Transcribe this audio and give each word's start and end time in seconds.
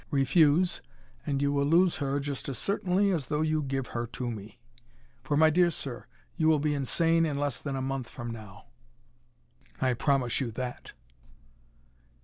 Refuse, 0.09 0.81
and 1.27 1.43
you 1.43 1.51
will 1.53 1.63
lose 1.63 1.97
her 1.97 2.19
just 2.19 2.49
as 2.49 2.57
certainly 2.57 3.11
as 3.11 3.27
though 3.27 3.43
you 3.43 3.61
give 3.61 3.89
her 3.93 4.07
to 4.07 4.31
me. 4.31 4.57
For, 5.21 5.37
my 5.37 5.51
dear 5.51 5.69
sir, 5.69 6.07
you 6.37 6.47
will 6.47 6.57
be 6.57 6.73
insane 6.73 7.23
in 7.23 7.37
less 7.37 7.59
than 7.59 7.75
a 7.75 7.83
month 7.83 8.09
from 8.09 8.31
now. 8.31 8.65
I 9.79 9.93
promise 9.93 10.41
you 10.41 10.49
that!" 10.53 10.93